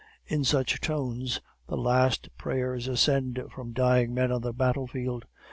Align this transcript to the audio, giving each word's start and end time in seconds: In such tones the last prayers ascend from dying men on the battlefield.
In 0.25 0.43
such 0.43 0.81
tones 0.81 1.41
the 1.67 1.77
last 1.77 2.35
prayers 2.35 2.87
ascend 2.87 3.39
from 3.53 3.71
dying 3.71 4.15
men 4.15 4.31
on 4.31 4.41
the 4.41 4.51
battlefield. 4.51 5.25